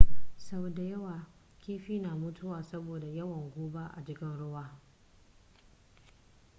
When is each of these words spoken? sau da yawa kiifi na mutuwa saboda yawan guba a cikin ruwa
sau 0.37 0.69
da 0.69 0.83
yawa 0.83 1.25
kiifi 1.59 1.99
na 1.99 2.15
mutuwa 2.15 2.63
saboda 2.63 3.07
yawan 3.07 3.49
guba 3.51 3.87
a 3.95 4.03
cikin 4.05 4.37
ruwa 4.37 4.79